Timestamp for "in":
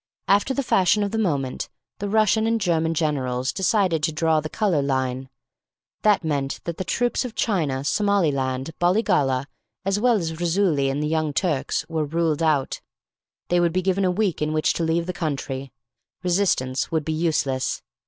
14.41-14.53